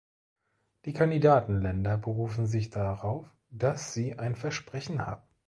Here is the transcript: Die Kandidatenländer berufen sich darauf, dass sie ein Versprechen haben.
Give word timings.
Die 0.85 0.93
Kandidatenländer 0.93 1.95
berufen 1.95 2.47
sich 2.47 2.71
darauf, 2.71 3.27
dass 3.51 3.93
sie 3.93 4.17
ein 4.17 4.35
Versprechen 4.35 5.05
haben. 5.05 5.21